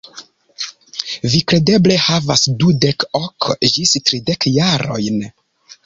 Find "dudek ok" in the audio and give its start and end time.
2.65-3.53